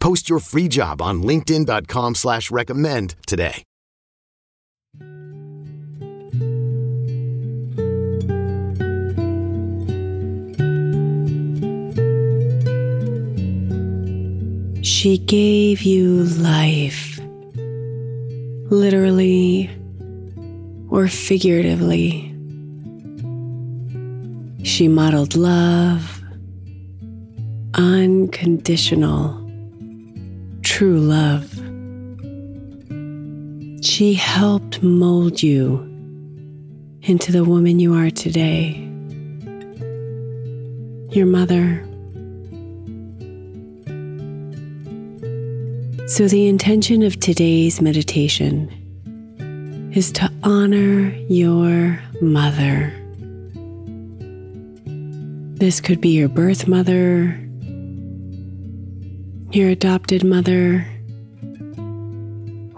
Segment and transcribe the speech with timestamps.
[0.00, 3.62] Post your free job on LinkedIn.com slash recommend today.
[14.82, 17.20] She gave you life,
[18.70, 19.70] literally
[20.88, 22.26] or figuratively.
[24.62, 26.22] She modeled love,
[27.74, 29.39] unconditional
[30.80, 31.44] true love.
[33.84, 35.76] She helped mold you
[37.02, 38.76] into the woman you are today.
[41.10, 41.84] Your mother.
[46.08, 48.70] So, the intention of today's meditation
[49.94, 52.90] is to honor your mother.
[55.58, 57.38] This could be your birth mother,
[59.52, 60.86] your adopted mother,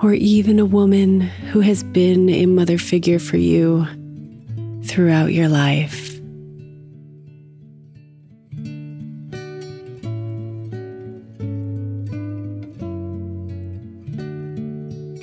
[0.03, 3.87] or even a woman who has been a mother figure for you
[4.84, 6.09] throughout your life.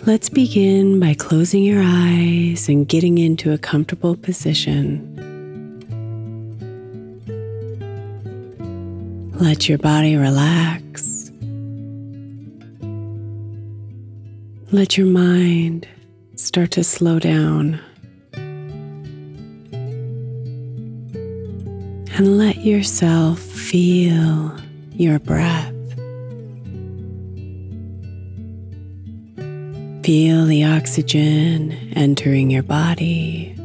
[0.05, 5.05] Let's begin by closing your eyes and getting into a comfortable position.
[9.39, 10.88] Let your body relax.
[14.71, 15.87] Let your mind
[16.35, 17.79] start to slow down.
[22.13, 24.55] And let yourself feel
[24.91, 25.73] your breath.
[30.05, 33.55] Feel the oxygen entering your body,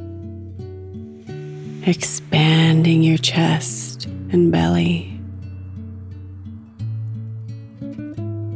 [1.82, 5.10] expanding your chest and belly.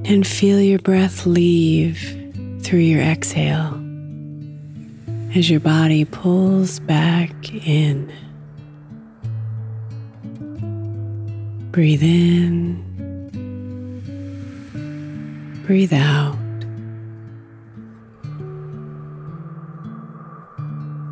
[0.06, 2.17] And feel your breath leave
[2.68, 3.72] through your exhale
[5.34, 7.32] as your body pulls back
[7.66, 8.12] in.
[11.70, 12.76] Breathe in,
[15.66, 16.36] breathe out.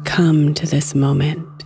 [0.04, 1.65] Come to this moment.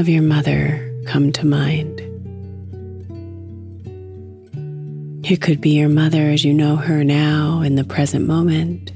[0.00, 2.00] Of your mother come to mind.
[5.30, 8.92] It could be your mother as you know her now in the present moment,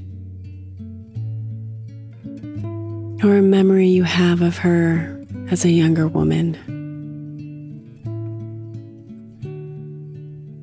[3.23, 6.55] or a memory you have of her as a younger woman.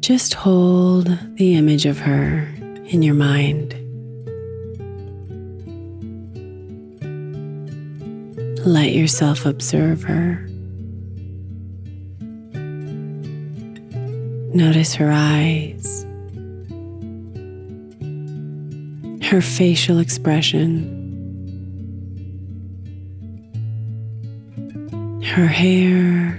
[0.01, 1.07] Just hold
[1.37, 2.53] the image of her
[2.87, 3.82] in your mind.
[8.65, 10.47] Let yourself observe her.
[14.55, 16.05] Notice her eyes,
[19.25, 21.01] her facial expression,
[25.25, 26.35] her hair,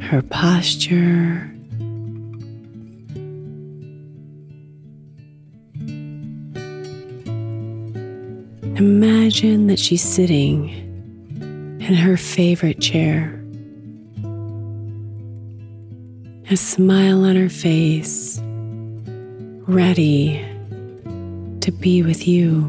[0.00, 1.51] her posture.
[8.82, 10.68] Imagine that she's sitting
[11.80, 13.40] in her favorite chair,
[16.50, 18.40] a smile on her face,
[19.68, 20.44] ready
[21.60, 22.64] to be with you.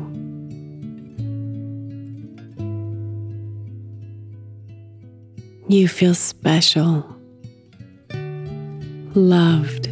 [5.67, 7.03] You feel special,
[9.15, 9.89] loved,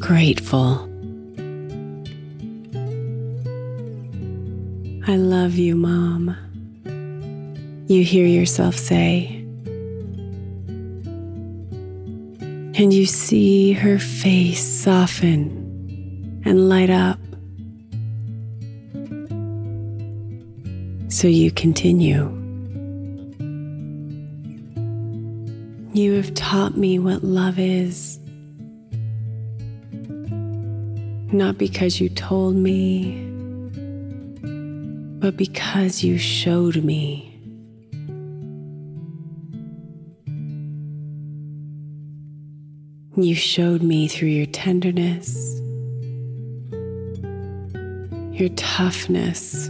[0.00, 0.93] grateful.
[5.06, 6.34] I love you, Mom.
[7.88, 9.26] You hear yourself say.
[12.76, 17.18] And you see her face soften and light up.
[21.12, 22.30] So you continue.
[25.92, 28.18] You have taught me what love is.
[31.30, 33.33] Not because you told me
[35.24, 37.30] but because you showed me.
[43.16, 45.34] You showed me through your tenderness,
[48.38, 49.68] your toughness,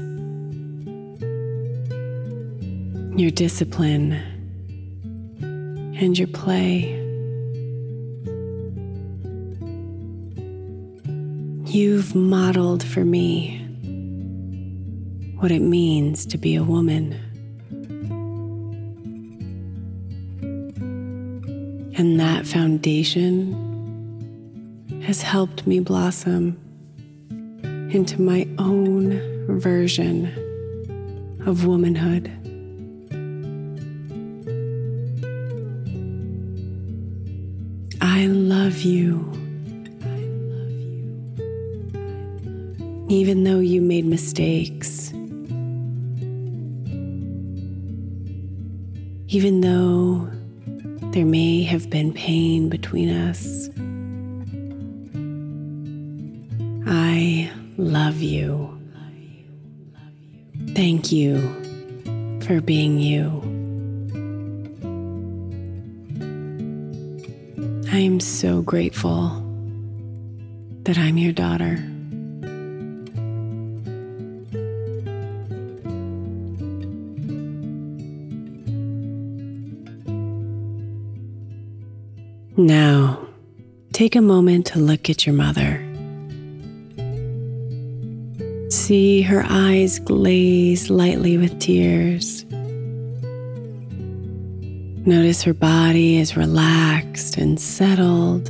[3.17, 4.15] your discipline,
[5.41, 7.01] and your play.
[11.67, 13.64] You've modeled for me
[15.45, 17.13] what it means to be a woman.
[21.99, 23.53] And that foundation
[25.03, 26.59] has helped me blossom
[27.93, 29.21] into my own
[29.61, 30.29] version
[31.45, 32.31] of womanhood.
[38.01, 39.31] I love you.
[43.11, 45.04] Even though you made mistakes
[49.35, 50.31] Even though
[51.11, 53.69] there may have been pain between us,
[56.87, 58.81] I love you.
[60.77, 61.41] Thank you
[62.47, 63.43] for being you.
[67.91, 69.31] I am so grateful
[70.85, 71.85] that I'm your daughter.
[82.65, 83.19] Now,
[83.93, 85.85] take a moment to look at your mother.
[88.71, 92.47] See her eyes glaze lightly with tears.
[95.07, 98.49] Notice her body is relaxed and settled.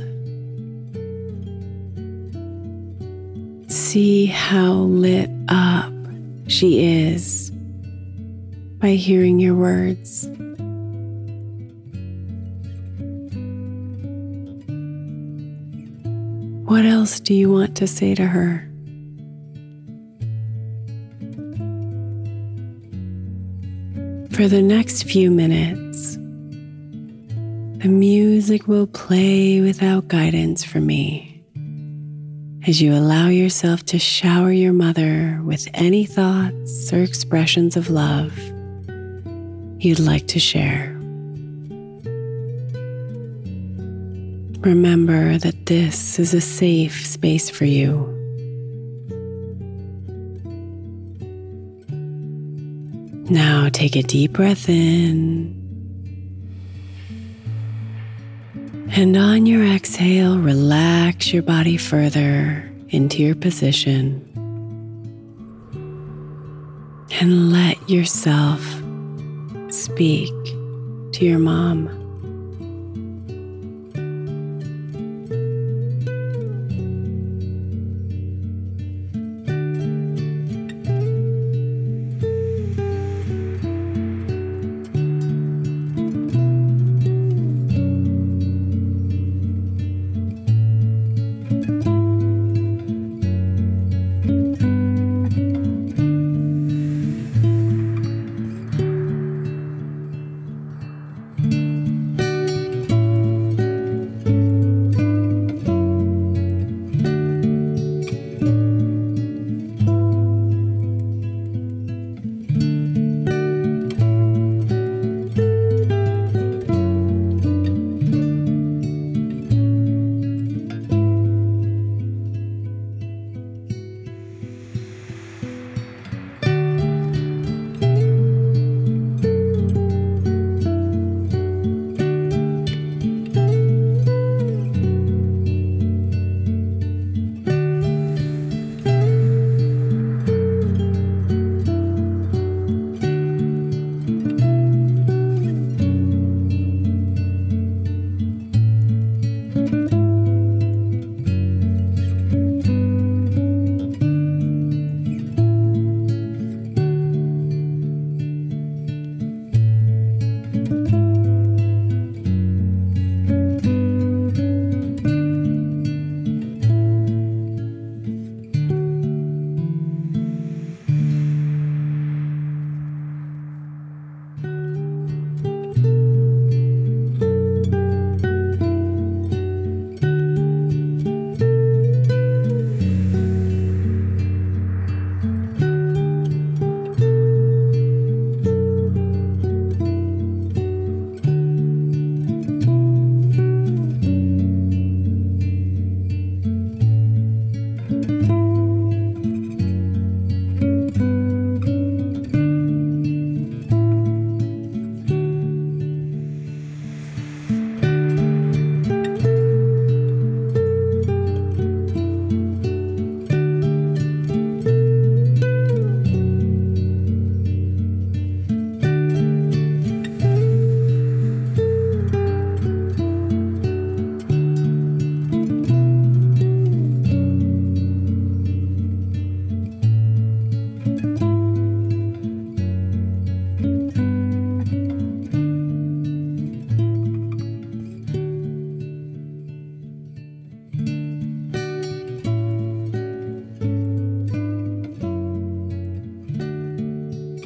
[3.69, 5.91] See how lit up
[6.47, 7.51] she is
[8.79, 10.29] by hearing your words.
[16.75, 18.69] What else do you want to say to her?
[24.35, 26.15] For the next few minutes,
[27.81, 31.41] the music will play without guidance from me
[32.67, 38.37] as you allow yourself to shower your mother with any thoughts or expressions of love
[39.79, 40.94] you'd like to share.
[44.65, 48.11] Remember that this is a safe space for you.
[53.29, 55.53] Now take a deep breath in.
[58.89, 64.19] And on your exhale, relax your body further into your position.
[67.21, 68.61] And let yourself
[69.69, 70.33] speak
[71.13, 72.04] to your mom.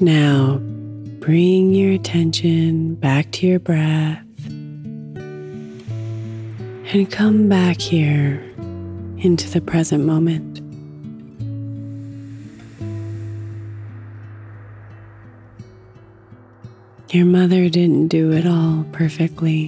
[0.01, 0.59] Now,
[1.19, 4.23] bring your attention back to your breath
[6.93, 8.41] and come back here
[9.17, 10.61] into the present moment.
[17.13, 19.67] Your mother didn't do it all perfectly.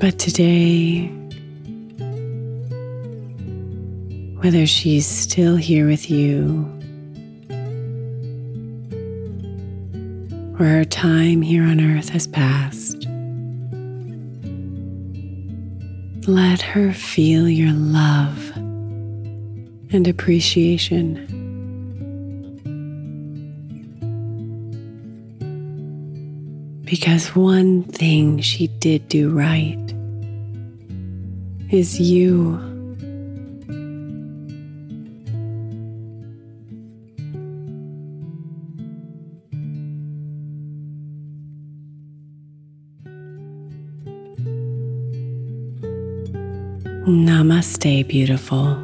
[0.00, 1.08] But today,
[4.44, 6.70] whether she's still here with you
[10.58, 13.06] or her time here on earth has passed.
[16.28, 21.14] Let her feel your love and appreciation.
[26.84, 29.94] Because one thing she did do right
[31.70, 32.73] is you.
[47.14, 48.83] Namaste, beautiful.